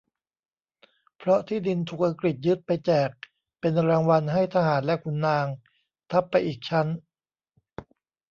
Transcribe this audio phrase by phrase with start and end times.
[1.17, 3.09] เพราะที่ดินถูกอังกฤษยึดไปแจก
[3.59, 5.45] เป็นรางวัลให้ทหารและขุนนาง
[6.11, 6.87] ทับไปอีกชั้น